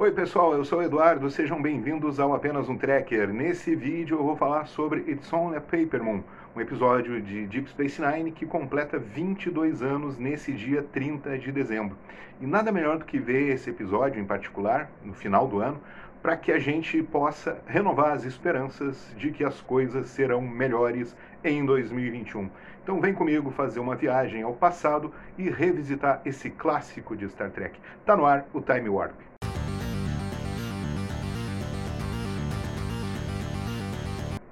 Oi 0.00 0.10
pessoal, 0.12 0.54
eu 0.54 0.64
sou 0.64 0.78
o 0.78 0.82
Eduardo, 0.82 1.30
sejam 1.30 1.60
bem-vindos 1.60 2.18
ao 2.18 2.32
Apenas 2.32 2.70
um 2.70 2.78
Tracker. 2.78 3.28
Nesse 3.28 3.76
vídeo 3.76 4.16
eu 4.16 4.24
vou 4.24 4.34
falar 4.34 4.64
sobre 4.64 5.00
It's 5.00 5.30
Only 5.30 5.58
a 5.58 5.60
Paper 5.60 6.02
Moon, 6.02 6.22
um 6.56 6.60
episódio 6.62 7.20
de 7.20 7.46
Deep 7.46 7.68
Space 7.68 8.00
Nine 8.00 8.32
que 8.32 8.46
completa 8.46 8.98
22 8.98 9.82
anos 9.82 10.16
nesse 10.16 10.54
dia 10.54 10.82
30 10.82 11.36
de 11.36 11.52
dezembro. 11.52 11.98
E 12.40 12.46
nada 12.46 12.72
melhor 12.72 12.96
do 12.96 13.04
que 13.04 13.18
ver 13.18 13.52
esse 13.52 13.68
episódio 13.68 14.18
em 14.18 14.24
particular, 14.24 14.90
no 15.04 15.12
final 15.12 15.46
do 15.46 15.58
ano, 15.58 15.78
para 16.22 16.34
que 16.34 16.50
a 16.50 16.58
gente 16.58 17.02
possa 17.02 17.60
renovar 17.66 18.12
as 18.12 18.24
esperanças 18.24 19.14
de 19.18 19.30
que 19.30 19.44
as 19.44 19.60
coisas 19.60 20.08
serão 20.08 20.40
melhores 20.40 21.14
em 21.44 21.62
2021. 21.62 22.48
Então 22.82 23.02
vem 23.02 23.12
comigo 23.12 23.50
fazer 23.50 23.80
uma 23.80 23.96
viagem 23.96 24.40
ao 24.44 24.54
passado 24.54 25.12
e 25.36 25.50
revisitar 25.50 26.22
esse 26.24 26.48
clássico 26.48 27.14
de 27.14 27.28
Star 27.28 27.50
Trek. 27.50 27.78
Tá 28.06 28.16
no 28.16 28.24
ar 28.24 28.46
o 28.54 28.62
Time 28.62 28.88
Warp. 28.88 29.29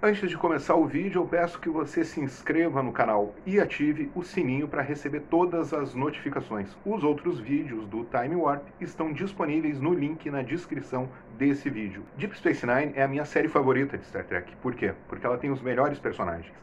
Antes 0.00 0.30
de 0.30 0.36
começar 0.36 0.76
o 0.76 0.86
vídeo, 0.86 1.22
eu 1.22 1.26
peço 1.26 1.58
que 1.58 1.68
você 1.68 2.04
se 2.04 2.20
inscreva 2.20 2.80
no 2.84 2.92
canal 2.92 3.34
e 3.44 3.58
ative 3.58 4.08
o 4.14 4.22
sininho 4.22 4.68
para 4.68 4.80
receber 4.80 5.22
todas 5.28 5.74
as 5.74 5.92
notificações. 5.92 6.68
Os 6.86 7.02
outros 7.02 7.40
vídeos 7.40 7.84
do 7.88 8.04
Time 8.04 8.36
Warp 8.36 8.62
estão 8.80 9.12
disponíveis 9.12 9.80
no 9.80 9.92
link 9.92 10.30
na 10.30 10.40
descrição 10.40 11.08
desse 11.36 11.68
vídeo. 11.68 12.04
Deep 12.16 12.36
Space 12.36 12.64
Nine 12.64 12.92
é 12.94 13.02
a 13.02 13.08
minha 13.08 13.24
série 13.24 13.48
favorita 13.48 13.98
de 13.98 14.06
Star 14.06 14.24
Trek. 14.24 14.54
Por 14.62 14.72
quê? 14.76 14.94
Porque 15.08 15.26
ela 15.26 15.36
tem 15.36 15.50
os 15.50 15.60
melhores 15.60 15.98
personagens. 15.98 16.54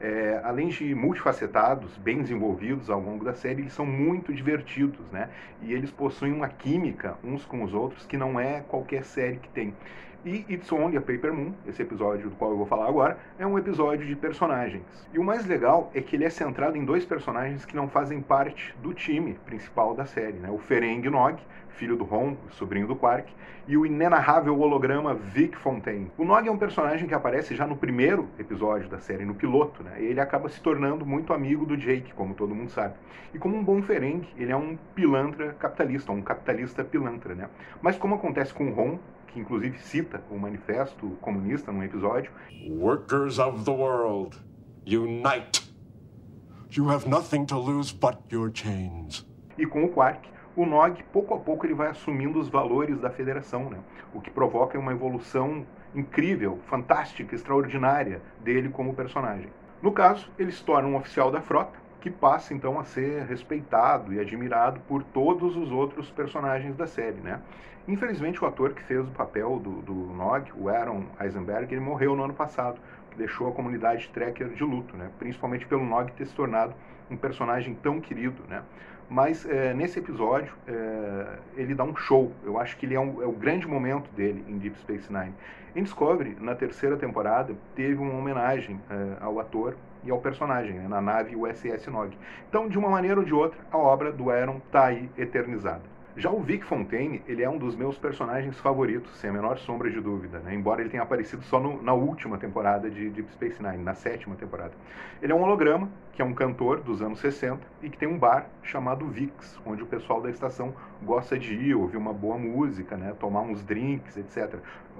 É, 0.00 0.40
além 0.44 0.68
de 0.68 0.94
multifacetados, 0.94 1.96
bem 1.96 2.22
desenvolvidos 2.22 2.90
ao 2.90 3.00
longo 3.00 3.24
da 3.24 3.34
série, 3.34 3.62
eles 3.62 3.72
são 3.72 3.86
muito 3.86 4.32
divertidos, 4.32 5.04
né? 5.10 5.30
E 5.62 5.72
eles 5.72 5.90
possuem 5.90 6.32
uma 6.32 6.48
química 6.48 7.16
uns 7.24 7.44
com 7.44 7.64
os 7.64 7.74
outros 7.74 8.06
que 8.06 8.16
não 8.16 8.38
é 8.38 8.60
qualquer 8.60 9.02
série 9.02 9.38
que 9.38 9.48
tem. 9.48 9.74
E 10.26 10.42
It's 10.48 10.72
Only 10.72 10.96
a 10.96 11.02
Paper 11.02 11.34
Moon, 11.34 11.52
esse 11.66 11.82
episódio 11.82 12.30
do 12.30 12.36
qual 12.36 12.50
eu 12.50 12.56
vou 12.56 12.64
falar 12.64 12.88
agora, 12.88 13.18
é 13.38 13.46
um 13.46 13.58
episódio 13.58 14.06
de 14.06 14.16
personagens. 14.16 14.82
E 15.12 15.18
o 15.18 15.22
mais 15.22 15.44
legal 15.44 15.90
é 15.94 16.00
que 16.00 16.16
ele 16.16 16.24
é 16.24 16.30
centrado 16.30 16.78
em 16.78 16.84
dois 16.84 17.04
personagens 17.04 17.66
que 17.66 17.76
não 17.76 17.90
fazem 17.90 18.22
parte 18.22 18.74
do 18.82 18.94
time 18.94 19.34
principal 19.44 19.94
da 19.94 20.06
série, 20.06 20.38
né? 20.38 20.48
O 20.50 20.56
Ferengi 20.56 21.10
Nog, 21.10 21.38
filho 21.68 21.94
do 21.94 22.04
Ron, 22.04 22.38
sobrinho 22.52 22.86
do 22.86 22.96
Quark, 22.96 23.30
e 23.68 23.76
o 23.76 23.84
inenarrável 23.84 24.58
holograma 24.58 25.12
Vic 25.12 25.58
Fontaine. 25.58 26.10
O 26.16 26.24
Nog 26.24 26.48
é 26.48 26.50
um 26.50 26.56
personagem 26.56 27.06
que 27.06 27.14
aparece 27.14 27.54
já 27.54 27.66
no 27.66 27.76
primeiro 27.76 28.26
episódio 28.38 28.88
da 28.88 28.98
série, 29.00 29.26
no 29.26 29.34
piloto, 29.34 29.82
né? 29.82 29.96
E 30.00 30.06
ele 30.06 30.20
acaba 30.20 30.48
se 30.48 30.58
tornando 30.58 31.04
muito 31.04 31.34
amigo 31.34 31.66
do 31.66 31.76
Jake, 31.76 32.14
como 32.14 32.32
todo 32.32 32.54
mundo 32.54 32.70
sabe. 32.70 32.94
E 33.34 33.38
como 33.38 33.56
um 33.56 33.62
bom 33.62 33.82
Ferengi, 33.82 34.32
ele 34.38 34.52
é 34.52 34.56
um 34.56 34.78
pilantra 34.94 35.52
capitalista, 35.58 36.12
um 36.12 36.22
capitalista 36.22 36.82
pilantra, 36.82 37.34
né? 37.34 37.50
Mas 37.82 37.98
como 37.98 38.14
acontece 38.14 38.54
com 38.54 38.68
o 38.68 38.72
Ron, 38.72 38.98
que 39.34 39.40
inclusive 39.40 39.76
cita 39.80 40.22
o 40.30 40.38
Manifesto 40.38 41.10
Comunista 41.20 41.72
num 41.72 41.82
episódio. 41.82 42.30
Workers 42.70 43.40
of 43.40 43.64
the 43.64 43.72
world, 43.72 44.38
unite! 44.86 45.74
You 46.70 46.88
have 46.88 47.08
nothing 47.08 47.44
to 47.46 47.58
lose 47.58 47.92
but 47.92 48.16
your 48.32 48.50
chains. 48.54 49.26
E 49.58 49.66
com 49.66 49.84
o 49.84 49.88
Quark, 49.88 50.28
o 50.56 50.64
Nog, 50.64 51.02
pouco 51.12 51.34
a 51.34 51.38
pouco, 51.38 51.66
ele 51.66 51.74
vai 51.74 51.88
assumindo 51.88 52.38
os 52.38 52.48
valores 52.48 53.00
da 53.00 53.10
federação, 53.10 53.68
né? 53.68 53.78
o 54.14 54.20
que 54.20 54.30
provoca 54.30 54.78
uma 54.78 54.92
evolução 54.92 55.66
incrível, 55.94 56.60
fantástica, 56.66 57.34
extraordinária 57.34 58.22
dele 58.40 58.68
como 58.68 58.94
personagem. 58.94 59.48
No 59.82 59.90
caso, 59.90 60.30
ele 60.38 60.52
se 60.52 60.64
torna 60.64 60.88
um 60.88 60.96
oficial 60.96 61.30
da 61.30 61.40
frota, 61.40 61.76
que 62.04 62.10
passa 62.10 62.52
então 62.52 62.78
a 62.78 62.84
ser 62.84 63.22
respeitado 63.22 64.12
e 64.12 64.20
admirado 64.20 64.78
por 64.80 65.02
todos 65.02 65.56
os 65.56 65.72
outros 65.72 66.10
personagens 66.10 66.76
da 66.76 66.86
série, 66.86 67.18
né? 67.22 67.40
Infelizmente 67.88 68.44
o 68.44 68.46
ator 68.46 68.74
que 68.74 68.82
fez 68.82 69.08
o 69.08 69.10
papel 69.10 69.58
do, 69.58 69.80
do 69.80 69.94
Nog, 69.94 70.52
o 70.54 70.68
Aaron 70.68 71.06
Eisenberg, 71.18 71.72
ele 71.72 71.80
morreu 71.80 72.14
no 72.14 72.22
ano 72.22 72.34
passado, 72.34 72.78
que 73.10 73.16
deixou 73.16 73.48
a 73.48 73.52
comunidade 73.52 74.10
Trekker 74.10 74.50
de 74.50 74.62
luto, 74.62 74.94
né? 74.94 75.10
Principalmente 75.18 75.64
pelo 75.64 75.82
Nog 75.82 76.12
ter 76.12 76.26
se 76.26 76.34
tornado 76.34 76.74
um 77.10 77.16
personagem 77.16 77.74
tão 77.74 77.98
querido, 78.02 78.42
né? 78.50 78.62
Mas 79.08 79.48
é, 79.48 79.72
nesse 79.72 79.98
episódio 79.98 80.52
é, 80.68 81.38
ele 81.56 81.74
dá 81.74 81.84
um 81.84 81.96
show. 81.96 82.30
Eu 82.44 82.58
acho 82.58 82.76
que 82.76 82.84
ele 82.84 82.94
é, 82.94 83.00
um, 83.00 83.22
é 83.22 83.26
o 83.26 83.32
grande 83.32 83.66
momento 83.66 84.10
dele 84.10 84.44
em 84.46 84.58
Deep 84.58 84.78
Space 84.80 85.10
Nine. 85.10 85.32
Em 85.74 85.82
Discovery, 85.82 86.36
na 86.38 86.54
terceira 86.54 86.98
temporada, 86.98 87.54
teve 87.74 87.94
uma 87.94 88.12
homenagem 88.12 88.78
é, 88.90 89.24
ao 89.24 89.40
ator 89.40 89.74
e 90.04 90.10
ao 90.10 90.18
personagem, 90.18 90.74
né, 90.74 90.88
na 90.88 91.00
nave 91.00 91.36
USS 91.36 91.86
Nog. 91.88 92.16
Então, 92.48 92.68
de 92.68 92.78
uma 92.78 92.88
maneira 92.88 93.20
ou 93.20 93.26
de 93.26 93.34
outra, 93.34 93.58
a 93.70 93.78
obra 93.78 94.12
do 94.12 94.30
Aaron 94.30 94.58
está 94.66 94.86
aí 94.86 95.10
eternizada. 95.16 95.94
Já 96.16 96.30
o 96.30 96.40
Vic 96.40 96.64
Fontaine, 96.64 97.24
ele 97.26 97.42
é 97.42 97.50
um 97.50 97.58
dos 97.58 97.74
meus 97.74 97.98
personagens 97.98 98.56
favoritos, 98.60 99.16
sem 99.16 99.30
a 99.30 99.32
menor 99.32 99.58
sombra 99.58 99.90
de 99.90 100.00
dúvida, 100.00 100.38
né? 100.38 100.54
embora 100.54 100.80
ele 100.80 100.88
tenha 100.88 101.02
aparecido 101.02 101.42
só 101.42 101.58
no, 101.58 101.82
na 101.82 101.92
última 101.92 102.38
temporada 102.38 102.88
de 102.88 103.10
Deep 103.10 103.32
Space 103.32 103.60
Nine, 103.60 103.82
na 103.82 103.94
sétima 103.94 104.36
temporada. 104.36 104.70
Ele 105.20 105.32
é 105.32 105.34
um 105.34 105.42
holograma, 105.42 105.90
que 106.12 106.22
é 106.22 106.24
um 106.24 106.32
cantor 106.32 106.80
dos 106.80 107.02
anos 107.02 107.18
60 107.18 107.66
e 107.82 107.90
que 107.90 107.98
tem 107.98 108.06
um 108.06 108.16
bar 108.16 108.46
chamado 108.62 109.04
Vix, 109.08 109.58
onde 109.66 109.82
o 109.82 109.86
pessoal 109.86 110.20
da 110.20 110.30
estação 110.30 110.72
gosta 111.02 111.36
de 111.36 111.52
ir, 111.52 111.74
ouvir 111.74 111.96
uma 111.96 112.12
boa 112.12 112.38
música, 112.38 112.96
né? 112.96 113.12
tomar 113.18 113.40
uns 113.40 113.64
drinks, 113.64 114.16
etc. 114.16 114.54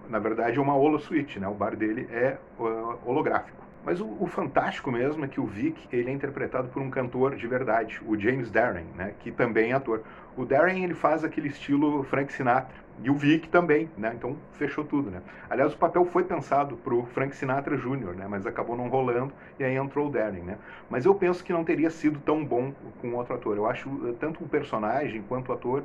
Na 0.08 0.18
verdade 0.18 0.58
é 0.58 0.60
uma 0.60 0.74
holosuite, 0.74 1.38
né? 1.38 1.46
o 1.46 1.54
bar 1.54 1.76
dele 1.76 2.08
é 2.10 2.38
uh, 2.58 2.98
holográfico. 3.06 3.63
Mas 3.84 4.00
o, 4.00 4.06
o, 4.18 4.26
fantástico 4.26 4.90
mesmo 4.90 5.24
é 5.24 5.28
que 5.28 5.40
o 5.40 5.46
Vic 5.46 5.86
ele 5.92 6.10
é 6.10 6.12
interpretado 6.12 6.68
por 6.68 6.80
um 6.80 6.90
cantor 6.90 7.36
de 7.36 7.46
verdade, 7.46 8.00
o 8.06 8.18
James 8.18 8.50
Darren, 8.50 8.86
né, 8.96 9.14
que 9.20 9.30
também 9.30 9.72
é 9.72 9.74
ator. 9.74 10.02
O 10.36 10.44
Darren 10.44 10.82
ele 10.82 10.94
faz 10.94 11.22
aquele 11.22 11.48
estilo 11.48 12.02
Frank 12.04 12.32
Sinatra 12.32 12.84
e 13.02 13.10
o 13.10 13.14
Vic 13.14 13.48
também, 13.48 13.90
né? 13.98 14.12
Então 14.14 14.36
fechou 14.52 14.84
tudo, 14.84 15.10
né? 15.10 15.20
Aliás, 15.50 15.72
o 15.72 15.76
papel 15.76 16.04
foi 16.04 16.24
pensado 16.24 16.76
para 16.76 16.94
o 16.94 17.04
Frank 17.06 17.34
Sinatra 17.34 17.76
Jr., 17.76 18.14
né? 18.16 18.26
Mas 18.28 18.46
acabou 18.46 18.76
não 18.76 18.88
rolando 18.88 19.32
e 19.58 19.64
aí 19.64 19.76
entrou 19.76 20.08
o 20.08 20.10
Darren, 20.10 20.42
né? 20.42 20.58
Mas 20.88 21.04
eu 21.04 21.14
penso 21.14 21.42
que 21.42 21.52
não 21.52 21.64
teria 21.64 21.90
sido 21.90 22.20
tão 22.20 22.44
bom 22.44 22.72
com 23.00 23.14
outro 23.14 23.34
ator. 23.34 23.56
Eu 23.56 23.66
acho 23.66 23.88
eh, 24.08 24.14
tanto 24.18 24.44
o 24.44 24.48
personagem 24.48 25.22
quanto 25.28 25.50
o 25.50 25.52
ator 25.52 25.84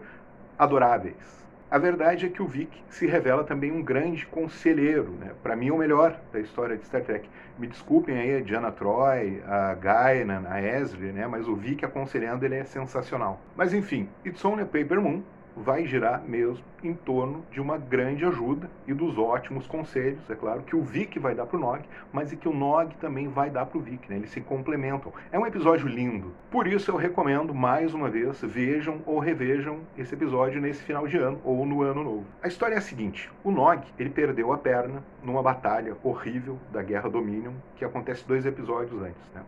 adoráveis. 0.57 1.48
A 1.71 1.77
verdade 1.77 2.25
é 2.25 2.29
que 2.29 2.41
o 2.41 2.47
Vic 2.47 2.83
se 2.89 3.05
revela 3.05 3.43
também 3.43 3.71
um 3.71 3.83
grande 3.83 4.25
conselheiro, 4.25 5.11
né? 5.19 5.33
para 5.43 5.55
mim 5.55 5.69
o 5.69 5.77
melhor 5.77 6.19
da 6.33 6.39
história 6.39 6.75
de 6.75 6.83
Star 6.83 7.03
Trek. 7.03 7.29
Me 7.59 7.67
desculpem 7.67 8.17
aí 8.17 8.37
a 8.37 8.41
Diana 8.41 8.71
Troy, 8.71 9.39
a 9.45 9.75
Guinan, 9.75 10.45
a 10.49 10.59
Ezri, 10.59 11.11
né? 11.11 11.27
mas 11.27 11.47
o 11.47 11.55
Vic 11.55 11.85
aconselhando 11.85 12.43
ele 12.43 12.55
é 12.55 12.63
sensacional. 12.63 13.39
Mas 13.55 13.71
enfim, 13.71 14.09
It's 14.25 14.43
Only 14.43 14.63
a 14.63 14.65
Paper 14.65 14.99
Moon 14.99 15.21
vai 15.55 15.85
girar 15.85 16.21
mesmo 16.23 16.63
em 16.83 16.93
torno 16.93 17.43
de 17.51 17.59
uma 17.59 17.77
grande 17.77 18.25
ajuda 18.25 18.69
e 18.87 18.93
dos 18.93 19.17
ótimos 19.17 19.67
conselhos, 19.67 20.29
é 20.29 20.35
claro, 20.35 20.61
que 20.63 20.75
o 20.75 20.81
Vic 20.81 21.19
vai 21.19 21.35
dar 21.35 21.45
para 21.45 21.57
o 21.57 21.59
Nog, 21.59 21.83
mas 22.11 22.31
e 22.31 22.37
que 22.37 22.47
o 22.47 22.53
Nog 22.53 22.95
também 22.97 23.27
vai 23.27 23.49
dar 23.49 23.65
para 23.65 23.77
o 23.77 23.81
Vic, 23.81 24.09
né? 24.09 24.17
Eles 24.17 24.31
se 24.31 24.41
complementam. 24.41 25.11
É 25.31 25.37
um 25.37 25.45
episódio 25.45 25.87
lindo. 25.87 26.33
Por 26.49 26.67
isso 26.67 26.91
eu 26.91 26.95
recomendo, 26.95 27.53
mais 27.53 27.93
uma 27.93 28.09
vez, 28.09 28.41
vejam 28.41 29.01
ou 29.05 29.19
revejam 29.19 29.79
esse 29.97 30.13
episódio 30.13 30.61
nesse 30.61 30.83
final 30.83 31.07
de 31.07 31.17
ano 31.17 31.39
ou 31.43 31.65
no 31.65 31.81
ano 31.81 32.03
novo. 32.03 32.25
A 32.41 32.47
história 32.47 32.75
é 32.75 32.77
a 32.77 32.81
seguinte, 32.81 33.29
o 33.43 33.51
Nog, 33.51 33.83
ele 33.97 34.09
perdeu 34.09 34.53
a 34.53 34.57
perna 34.57 35.03
numa 35.23 35.43
batalha 35.43 35.97
horrível 36.03 36.57
da 36.71 36.81
Guerra 36.81 37.09
Dominion, 37.09 37.53
que 37.75 37.83
acontece 37.83 38.27
dois 38.27 38.45
episódios 38.45 39.01
antes, 39.01 39.21
né? 39.33 39.41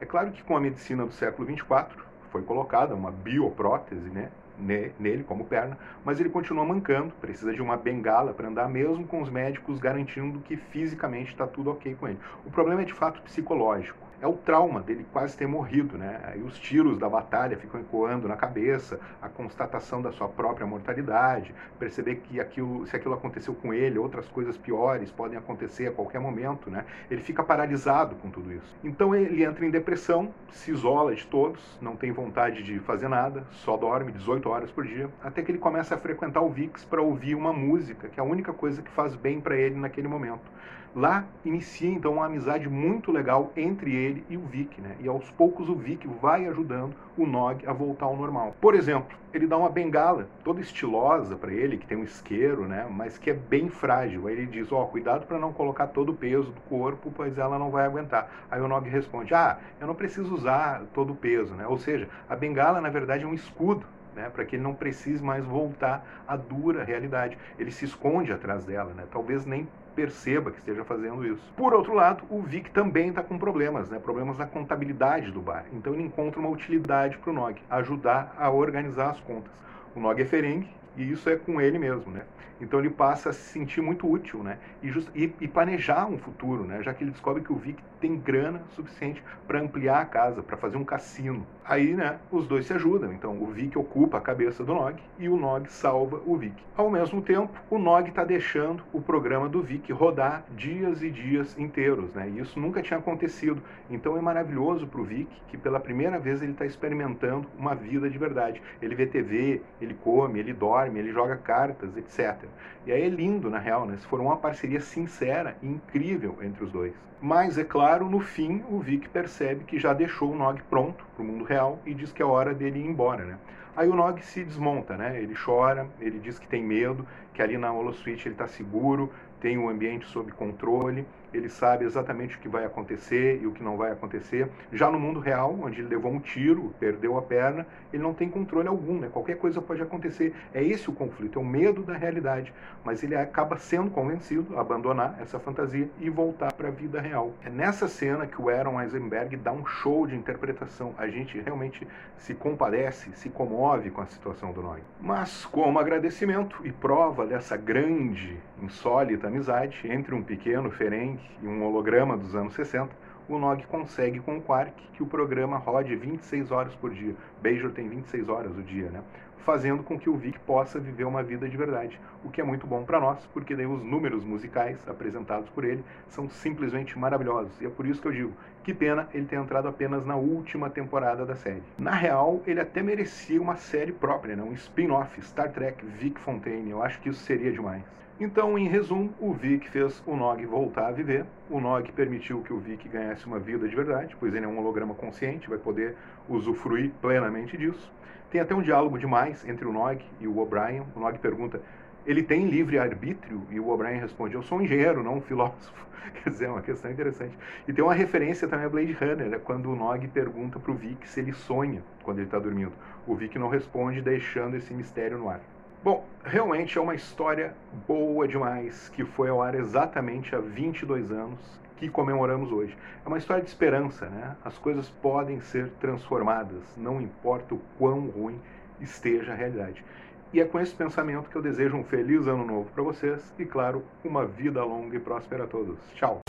É 0.00 0.04
claro 0.04 0.32
que 0.32 0.42
com 0.42 0.56
a 0.56 0.60
medicina 0.60 1.06
do 1.06 1.12
século 1.12 1.46
24 1.46 2.11
foi 2.32 2.42
colocada 2.42 2.94
uma 2.94 3.12
bioprótese, 3.12 4.08
né? 4.08 4.30
nele 4.58 5.24
como 5.24 5.44
perna, 5.44 5.76
mas 6.04 6.20
ele 6.20 6.28
continua 6.28 6.64
mancando, 6.64 7.12
precisa 7.20 7.52
de 7.52 7.60
uma 7.60 7.76
bengala 7.76 8.32
para 8.32 8.48
andar, 8.48 8.68
mesmo 8.68 9.04
com 9.06 9.20
os 9.20 9.30
médicos 9.30 9.78
garantindo 9.78 10.40
que 10.40 10.56
fisicamente 10.56 11.30
está 11.32 11.46
tudo 11.46 11.70
ok 11.70 11.96
com 11.98 12.06
ele. 12.06 12.18
O 12.44 12.50
problema 12.50 12.82
é 12.82 12.84
de 12.84 12.92
fato 12.92 13.20
psicológico 13.22 14.01
é 14.22 14.26
o 14.26 14.34
trauma 14.34 14.80
dele 14.80 15.04
quase 15.12 15.36
ter 15.36 15.48
morrido, 15.48 15.98
né? 15.98 16.20
Aí 16.22 16.40
os 16.40 16.56
tiros 16.56 16.96
da 16.96 17.08
batalha 17.08 17.56
ficam 17.56 17.80
ecoando 17.80 18.28
na 18.28 18.36
cabeça, 18.36 19.00
a 19.20 19.28
constatação 19.28 20.00
da 20.00 20.12
sua 20.12 20.28
própria 20.28 20.64
mortalidade, 20.64 21.52
perceber 21.76 22.16
que 22.16 22.40
aquilo, 22.40 22.86
se 22.86 22.94
aquilo 22.94 23.14
aconteceu 23.14 23.52
com 23.52 23.74
ele, 23.74 23.98
outras 23.98 24.28
coisas 24.28 24.56
piores 24.56 25.10
podem 25.10 25.36
acontecer 25.36 25.88
a 25.88 25.90
qualquer 25.90 26.20
momento, 26.20 26.70
né? 26.70 26.84
Ele 27.10 27.20
fica 27.20 27.42
paralisado 27.42 28.14
com 28.14 28.30
tudo 28.30 28.52
isso. 28.52 28.76
Então 28.84 29.12
ele 29.12 29.42
entra 29.44 29.66
em 29.66 29.70
depressão, 29.70 30.32
se 30.52 30.70
isola 30.70 31.12
de 31.16 31.26
todos, 31.26 31.76
não 31.82 31.96
tem 31.96 32.12
vontade 32.12 32.62
de 32.62 32.78
fazer 32.78 33.08
nada, 33.08 33.44
só 33.50 33.76
dorme 33.76 34.12
18 34.12 34.48
horas 34.48 34.70
por 34.70 34.86
dia, 34.86 35.10
até 35.20 35.42
que 35.42 35.50
ele 35.50 35.58
começa 35.58 35.96
a 35.96 35.98
frequentar 35.98 36.42
o 36.42 36.48
VIX 36.48 36.84
para 36.84 37.02
ouvir 37.02 37.34
uma 37.34 37.52
música, 37.52 38.08
que 38.08 38.20
é 38.20 38.22
a 38.22 38.26
única 38.26 38.52
coisa 38.52 38.82
que 38.82 38.90
faz 38.92 39.16
bem 39.16 39.40
para 39.40 39.56
ele 39.56 39.74
naquele 39.74 40.06
momento. 40.06 40.48
Lá 40.94 41.32
inicia 41.42 41.88
então 41.88 42.12
uma 42.14 42.26
amizade 42.26 42.68
muito 42.68 43.10
legal 43.10 43.50
entre 43.56 43.94
ele 43.94 44.26
e 44.28 44.36
o 44.36 44.44
Vic, 44.46 44.78
né? 44.78 44.94
E 45.00 45.08
aos 45.08 45.30
poucos 45.30 45.70
o 45.70 45.74
Vic 45.74 46.06
vai 46.06 46.46
ajudando 46.46 46.94
o 47.16 47.26
Nog 47.26 47.66
a 47.66 47.72
voltar 47.72 48.04
ao 48.06 48.16
normal. 48.16 48.54
Por 48.60 48.74
exemplo, 48.74 49.16
ele 49.32 49.46
dá 49.46 49.56
uma 49.56 49.70
bengala 49.70 50.30
toda 50.44 50.60
estilosa 50.60 51.38
para 51.38 51.50
ele, 51.50 51.78
que 51.78 51.86
tem 51.86 51.96
um 51.96 52.04
isqueiro, 52.04 52.68
né? 52.68 52.86
Mas 52.90 53.16
que 53.16 53.30
é 53.30 53.34
bem 53.34 53.70
frágil. 53.70 54.26
Aí 54.26 54.34
ele 54.34 54.46
diz: 54.46 54.70
"Ó, 54.70 54.82
oh, 54.82 54.86
cuidado 54.88 55.26
para 55.26 55.38
não 55.38 55.50
colocar 55.54 55.86
todo 55.86 56.10
o 56.10 56.16
peso 56.16 56.52
do 56.52 56.60
corpo, 56.60 57.10
pois 57.10 57.38
ela 57.38 57.58
não 57.58 57.70
vai 57.70 57.86
aguentar". 57.86 58.30
Aí 58.50 58.60
o 58.60 58.68
Nog 58.68 58.86
responde: 58.86 59.34
"Ah, 59.34 59.60
eu 59.80 59.86
não 59.86 59.94
preciso 59.94 60.34
usar 60.34 60.84
todo 60.92 61.14
o 61.14 61.16
peso, 61.16 61.54
né? 61.54 61.66
Ou 61.66 61.78
seja, 61.78 62.10
a 62.28 62.36
bengala 62.36 62.82
na 62.82 62.90
verdade 62.90 63.24
é 63.24 63.26
um 63.26 63.32
escudo 63.34 63.86
né, 64.12 64.28
para 64.28 64.44
que 64.44 64.56
ele 64.56 64.62
não 64.62 64.74
precise 64.74 65.22
mais 65.22 65.42
voltar 65.44 66.06
à 66.26 66.36
dura 66.36 66.84
realidade. 66.84 67.38
Ele 67.58 67.70
se 67.70 67.86
esconde 67.86 68.30
atrás 68.30 68.64
dela, 68.66 68.92
né, 68.92 69.06
talvez 69.10 69.46
nem 69.46 69.72
perceba 69.94 70.50
que 70.50 70.58
esteja 70.58 70.84
fazendo 70.84 71.26
isso. 71.26 71.42
Por 71.56 71.72
outro 71.72 71.94
lado, 71.94 72.24
o 72.30 72.40
Vic 72.40 72.70
também 72.70 73.08
está 73.08 73.22
com 73.22 73.38
problemas, 73.38 73.88
né, 73.88 73.98
problemas 73.98 74.38
na 74.38 74.46
contabilidade 74.46 75.30
do 75.30 75.40
bar. 75.40 75.64
Então 75.72 75.94
ele 75.94 76.02
encontra 76.02 76.40
uma 76.40 76.48
utilidade 76.48 77.18
para 77.18 77.30
o 77.30 77.32
Nog, 77.32 77.60
ajudar 77.70 78.34
a 78.38 78.50
organizar 78.50 79.10
as 79.10 79.20
contas. 79.20 79.52
O 79.94 80.00
Nog 80.00 80.20
é 80.20 80.24
ferengue 80.24 80.68
e 80.96 81.10
isso 81.10 81.28
é 81.28 81.36
com 81.36 81.60
ele 81.60 81.78
mesmo, 81.78 82.10
né? 82.10 82.22
Então 82.60 82.78
ele 82.78 82.90
passa 82.90 83.30
a 83.30 83.32
se 83.32 83.40
sentir 83.40 83.80
muito 83.80 84.08
útil, 84.08 84.42
né? 84.42 84.58
E, 84.82 84.88
just, 84.88 85.08
e, 85.14 85.34
e 85.40 85.48
planejar 85.48 86.06
um 86.06 86.16
futuro, 86.16 86.64
né? 86.64 86.82
Já 86.82 86.94
que 86.94 87.02
ele 87.02 87.10
descobre 87.10 87.42
que 87.42 87.52
o 87.52 87.56
Vic 87.56 87.82
tem 88.02 88.16
grana 88.16 88.60
suficiente 88.70 89.22
para 89.46 89.60
ampliar 89.60 90.00
a 90.00 90.04
casa, 90.04 90.42
para 90.42 90.56
fazer 90.56 90.76
um 90.76 90.84
cassino. 90.84 91.46
Aí, 91.64 91.94
né, 91.94 92.18
os 92.32 92.48
dois 92.48 92.66
se 92.66 92.72
ajudam. 92.72 93.12
Então, 93.12 93.40
o 93.40 93.46
Vic 93.46 93.78
ocupa 93.78 94.18
a 94.18 94.20
cabeça 94.20 94.64
do 94.64 94.74
Nog 94.74 95.00
e 95.20 95.28
o 95.28 95.36
Nog 95.36 95.70
salva 95.70 96.20
o 96.26 96.36
Vic. 96.36 96.54
Ao 96.76 96.90
mesmo 96.90 97.22
tempo, 97.22 97.52
o 97.70 97.78
Nog 97.78 98.08
está 98.08 98.24
deixando 98.24 98.82
o 98.92 99.00
programa 99.00 99.48
do 99.48 99.62
Vic 99.62 99.92
rodar 99.92 100.44
dias 100.56 101.00
e 101.00 101.10
dias 101.10 101.56
inteiros, 101.56 102.12
né? 102.12 102.28
E 102.28 102.40
isso 102.40 102.58
nunca 102.58 102.82
tinha 102.82 102.98
acontecido. 102.98 103.62
Então, 103.88 104.18
é 104.18 104.20
maravilhoso 104.20 104.84
para 104.88 105.00
o 105.00 105.04
Vic 105.04 105.30
que 105.46 105.56
pela 105.56 105.78
primeira 105.78 106.18
vez 106.18 106.42
ele 106.42 106.52
está 106.52 106.66
experimentando 106.66 107.46
uma 107.56 107.76
vida 107.76 108.10
de 108.10 108.18
verdade. 108.18 108.60
Ele 108.80 108.96
vê 108.96 109.06
TV, 109.06 109.62
ele 109.80 109.94
come, 109.94 110.40
ele 110.40 110.52
dorme, 110.52 110.98
ele 110.98 111.12
joga 111.12 111.36
cartas, 111.36 111.96
etc. 111.96 112.48
E 112.84 112.90
aí 112.90 113.02
é 113.02 113.08
lindo, 113.08 113.48
na 113.48 113.58
real, 113.60 113.86
né? 113.86 113.96
Se 113.96 114.06
for 114.06 114.20
uma 114.20 114.36
parceria 114.36 114.80
sincera 114.80 115.56
e 115.62 115.68
incrível 115.68 116.36
entre 116.42 116.64
os 116.64 116.72
dois. 116.72 116.92
Mas, 117.24 117.56
é 117.56 117.62
claro, 117.62 117.91
no 118.00 118.20
fim, 118.20 118.62
o 118.68 118.78
Vic 118.80 119.08
percebe 119.08 119.64
que 119.64 119.78
já 119.78 119.92
deixou 119.92 120.32
o 120.32 120.36
Nog 120.36 120.62
pronto 120.64 121.04
para 121.14 121.22
o 121.22 121.26
mundo 121.26 121.44
real 121.44 121.78
e 121.84 121.94
diz 121.94 122.12
que 122.12 122.22
é 122.22 122.24
hora 122.24 122.54
dele 122.54 122.80
ir 122.80 122.86
embora, 122.86 123.24
né? 123.24 123.38
Aí 123.76 123.88
o 123.88 123.94
Nog 123.94 124.22
se 124.22 124.44
desmonta, 124.44 124.96
né? 124.96 125.20
Ele 125.20 125.34
chora, 125.34 125.86
ele 126.00 126.18
diz 126.18 126.38
que 126.38 126.46
tem 126.46 126.62
medo, 126.62 127.06
que 127.32 127.42
ali 127.42 127.56
na 127.56 127.72
Holosuite 127.72 128.28
ele 128.28 128.34
está 128.34 128.46
seguro, 128.46 129.10
tem 129.40 129.58
o 129.58 129.68
ambiente 129.68 130.06
sob 130.06 130.30
controle, 130.32 131.06
ele 131.32 131.48
sabe 131.48 131.84
exatamente 131.84 132.36
o 132.36 132.40
que 132.40 132.48
vai 132.48 132.64
acontecer 132.64 133.40
e 133.42 133.46
o 133.46 133.52
que 133.52 133.62
não 133.62 133.76
vai 133.76 133.92
acontecer. 133.92 134.48
Já 134.72 134.90
no 134.90 134.98
mundo 134.98 135.20
real, 135.20 135.58
onde 135.62 135.80
ele 135.80 135.88
levou 135.88 136.12
um 136.12 136.20
tiro, 136.20 136.74
perdeu 136.78 137.16
a 137.16 137.22
perna, 137.22 137.66
ele 137.92 138.02
não 138.02 138.14
tem 138.14 138.28
controle 138.28 138.68
algum, 138.68 138.98
né? 138.98 139.08
qualquer 139.12 139.36
coisa 139.36 139.60
pode 139.60 139.82
acontecer. 139.82 140.34
É 140.52 140.62
esse 140.62 140.88
o 140.88 140.92
conflito, 140.92 141.38
é 141.38 141.42
o 141.42 141.44
medo 141.44 141.82
da 141.82 141.94
realidade. 141.94 142.52
Mas 142.84 143.02
ele 143.02 143.14
acaba 143.14 143.56
sendo 143.56 143.90
convencido 143.90 144.56
a 144.56 144.60
abandonar 144.60 145.18
essa 145.20 145.38
fantasia 145.38 145.88
e 146.00 146.10
voltar 146.10 146.52
para 146.52 146.68
a 146.68 146.70
vida 146.70 147.00
real. 147.00 147.32
É 147.44 147.50
nessa 147.50 147.88
cena 147.88 148.26
que 148.26 148.40
o 148.40 148.48
Aaron 148.48 148.80
Eisenberg 148.80 149.36
dá 149.36 149.52
um 149.52 149.64
show 149.64 150.06
de 150.06 150.16
interpretação. 150.16 150.94
A 150.98 151.08
gente 151.08 151.38
realmente 151.40 151.86
se 152.18 152.34
compadece, 152.34 153.10
se 153.14 153.28
comove 153.28 153.90
com 153.90 154.00
a 154.00 154.06
situação 154.06 154.52
do 154.52 154.62
Noy. 154.62 154.80
Mas, 155.00 155.44
como 155.46 155.78
agradecimento 155.78 156.60
e 156.64 156.72
prova 156.72 157.26
dessa 157.26 157.56
grande, 157.56 158.38
insólita 158.60 159.26
amizade 159.26 159.80
entre 159.84 160.14
um 160.14 160.22
pequeno 160.22 160.70
Ferenc 160.70 161.21
e 161.42 161.46
um 161.46 161.64
holograma 161.64 162.16
dos 162.16 162.34
anos 162.34 162.54
60, 162.54 162.90
o 163.28 163.38
Nog 163.38 163.66
consegue 163.66 164.20
com 164.20 164.36
o 164.36 164.42
Quark 164.42 164.74
que 164.92 165.02
o 165.02 165.06
programa 165.06 165.56
rode 165.56 165.94
26 165.94 166.50
horas 166.50 166.74
por 166.74 166.90
dia. 166.90 167.14
Bajor 167.42 167.70
tem 167.72 167.88
26 167.88 168.28
horas 168.28 168.56
o 168.56 168.62
dia, 168.62 168.90
né? 168.90 169.02
Fazendo 169.44 169.82
com 169.82 169.98
que 169.98 170.08
o 170.08 170.16
Vic 170.16 170.38
possa 170.40 170.78
viver 170.78 171.04
uma 171.04 171.22
vida 171.22 171.48
de 171.48 171.56
verdade, 171.56 172.00
o 172.24 172.30
que 172.30 172.40
é 172.40 172.44
muito 172.44 172.66
bom 172.66 172.84
para 172.84 173.00
nós, 173.00 173.26
porque 173.32 173.56
daí 173.56 173.66
os 173.66 173.82
números 173.82 174.24
musicais 174.24 174.78
apresentados 174.86 175.48
por 175.50 175.64
ele 175.64 175.84
são 176.08 176.28
simplesmente 176.28 176.96
maravilhosos. 176.98 177.60
E 177.60 177.66
é 177.66 177.68
por 177.68 177.84
isso 177.84 178.00
que 178.00 178.06
eu 178.06 178.12
digo, 178.12 178.32
que 178.62 178.72
pena 178.72 179.08
ele 179.12 179.26
ter 179.26 179.36
entrado 179.36 179.66
apenas 179.66 180.06
na 180.06 180.14
última 180.14 180.70
temporada 180.70 181.26
da 181.26 181.34
série. 181.34 181.62
Na 181.76 181.90
real, 181.90 182.40
ele 182.46 182.60
até 182.60 182.82
merecia 182.82 183.42
uma 183.42 183.56
série 183.56 183.92
própria, 183.92 184.36
né? 184.36 184.42
um 184.42 184.52
spin-off, 184.52 185.20
Star 185.22 185.50
Trek 185.50 185.84
Vic 185.84 186.20
Fontaine. 186.20 186.70
Eu 186.70 186.82
acho 186.82 187.00
que 187.00 187.08
isso 187.08 187.20
seria 187.20 187.50
demais. 187.50 187.82
Então, 188.20 188.56
em 188.56 188.68
resumo, 188.68 189.12
o 189.18 189.32
Vic 189.32 189.68
fez 189.68 190.00
o 190.06 190.14
Nog 190.14 190.46
voltar 190.46 190.86
a 190.86 190.92
viver. 190.92 191.24
O 191.50 191.60
Nog 191.60 191.90
permitiu 191.90 192.40
que 192.42 192.52
o 192.52 192.58
Vic 192.58 192.88
ganhasse 192.88 193.26
uma 193.26 193.40
vida 193.40 193.66
de 193.68 193.74
verdade, 193.74 194.16
pois 194.20 194.32
ele 194.32 194.44
é 194.44 194.48
um 194.48 194.58
holograma 194.58 194.94
consciente, 194.94 195.48
vai 195.48 195.58
poder 195.58 195.96
usufruir 196.28 196.90
plenamente 197.00 197.56
disso. 197.56 197.92
Tem 198.30 198.40
até 198.40 198.54
um 198.54 198.62
diálogo 198.62 198.98
demais 198.98 199.46
entre 199.46 199.66
o 199.66 199.72
Nog 199.72 200.02
e 200.20 200.26
o 200.26 200.38
O'Brien. 200.38 200.82
O 200.96 201.00
Nog 201.00 201.18
pergunta: 201.18 201.60
ele 202.06 202.22
tem 202.22 202.48
livre 202.48 202.78
arbítrio? 202.78 203.42
E 203.50 203.60
o 203.60 203.68
O'Brien 203.68 204.00
responde: 204.00 204.34
eu 204.34 204.42
sou 204.42 204.58
um 204.58 204.62
engenheiro, 204.62 205.02
não 205.02 205.18
um 205.18 205.20
filósofo. 205.20 205.86
Quer 206.22 206.30
dizer, 206.30 206.46
é 206.46 206.48
uma 206.48 206.62
questão 206.62 206.90
interessante. 206.90 207.36
E 207.66 207.72
tem 207.72 207.84
uma 207.84 207.94
referência 207.94 208.48
também 208.48 208.66
a 208.66 208.68
Blade 208.68 208.92
Runner, 208.92 209.28
né, 209.28 209.38
quando 209.38 209.70
o 209.70 209.76
Nog 209.76 210.06
pergunta 210.08 210.58
para 210.58 210.72
o 210.72 210.74
Vic 210.74 211.08
se 211.08 211.20
ele 211.20 211.32
sonha 211.32 211.82
quando 212.02 212.18
ele 212.18 212.26
está 212.26 212.38
dormindo. 212.38 212.72
O 213.06 213.14
Vic 213.14 213.38
não 213.38 213.48
responde, 213.48 214.00
deixando 214.00 214.56
esse 214.56 214.72
mistério 214.72 215.18
no 215.18 215.28
ar. 215.28 215.40
Bom, 215.84 216.04
realmente 216.24 216.78
é 216.78 216.80
uma 216.80 216.94
história 216.94 217.56
boa 217.88 218.28
demais, 218.28 218.88
que 218.90 219.04
foi 219.04 219.30
ao 219.30 219.42
ar 219.42 219.56
exatamente 219.56 220.32
há 220.32 220.38
22 220.38 221.10
anos, 221.10 221.40
que 221.76 221.88
comemoramos 221.88 222.52
hoje. 222.52 222.78
É 223.04 223.08
uma 223.08 223.18
história 223.18 223.42
de 223.42 223.48
esperança, 223.48 224.06
né? 224.06 224.36
As 224.44 224.56
coisas 224.56 224.88
podem 224.88 225.40
ser 225.40 225.70
transformadas, 225.80 226.62
não 226.76 227.00
importa 227.00 227.56
o 227.56 227.60
quão 227.80 228.06
ruim 228.06 228.40
esteja 228.80 229.32
a 229.32 229.34
realidade. 229.34 229.84
E 230.32 230.40
é 230.40 230.44
com 230.44 230.60
esse 230.60 230.72
pensamento 230.72 231.28
que 231.28 231.34
eu 231.34 231.42
desejo 231.42 231.76
um 231.76 231.82
feliz 231.82 232.28
ano 232.28 232.46
novo 232.46 232.70
para 232.70 232.84
vocês 232.84 233.34
e, 233.36 233.44
claro, 233.44 233.82
uma 234.04 234.24
vida 234.24 234.62
longa 234.62 234.96
e 234.96 235.00
próspera 235.00 235.44
a 235.44 235.46
todos. 235.48 235.80
Tchau! 235.96 236.21